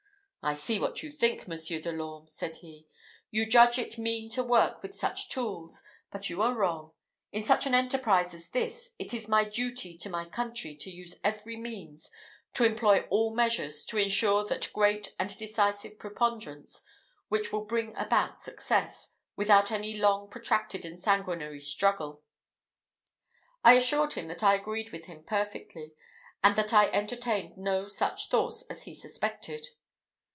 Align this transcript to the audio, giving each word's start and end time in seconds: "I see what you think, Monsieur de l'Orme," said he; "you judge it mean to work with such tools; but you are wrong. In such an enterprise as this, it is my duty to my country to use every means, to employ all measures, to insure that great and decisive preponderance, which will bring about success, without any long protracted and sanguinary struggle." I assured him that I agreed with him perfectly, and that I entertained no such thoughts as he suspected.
"I 0.43 0.55
see 0.55 0.79
what 0.79 1.03
you 1.03 1.11
think, 1.11 1.47
Monsieur 1.47 1.77
de 1.79 1.91
l'Orme," 1.91 2.27
said 2.27 2.55
he; 2.57 2.87
"you 3.29 3.45
judge 3.45 3.77
it 3.77 3.99
mean 3.99 4.27
to 4.31 4.41
work 4.43 4.81
with 4.81 4.95
such 4.95 5.29
tools; 5.29 5.83
but 6.11 6.31
you 6.31 6.41
are 6.41 6.55
wrong. 6.55 6.93
In 7.31 7.43
such 7.45 7.67
an 7.67 7.75
enterprise 7.75 8.33
as 8.33 8.49
this, 8.49 8.95
it 8.97 9.13
is 9.13 9.27
my 9.27 9.43
duty 9.43 9.93
to 9.93 10.09
my 10.09 10.25
country 10.25 10.75
to 10.77 10.89
use 10.89 11.19
every 11.23 11.57
means, 11.57 12.09
to 12.55 12.63
employ 12.65 13.01
all 13.11 13.35
measures, 13.35 13.85
to 13.85 13.97
insure 13.99 14.43
that 14.45 14.73
great 14.73 15.13
and 15.19 15.37
decisive 15.37 15.99
preponderance, 15.99 16.81
which 17.27 17.53
will 17.53 17.65
bring 17.65 17.95
about 17.95 18.39
success, 18.39 19.11
without 19.35 19.69
any 19.69 19.93
long 19.95 20.27
protracted 20.27 20.85
and 20.85 20.97
sanguinary 20.97 21.59
struggle." 21.59 22.23
I 23.63 23.73
assured 23.73 24.13
him 24.13 24.27
that 24.29 24.41
I 24.41 24.55
agreed 24.55 24.91
with 24.91 25.05
him 25.05 25.23
perfectly, 25.23 25.93
and 26.43 26.55
that 26.55 26.73
I 26.73 26.89
entertained 26.89 27.57
no 27.57 27.85
such 27.87 28.27
thoughts 28.29 28.63
as 28.71 28.83
he 28.85 28.95
suspected. 28.95 29.67